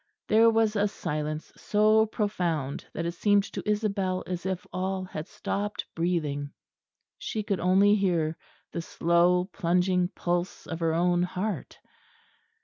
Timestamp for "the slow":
8.71-9.45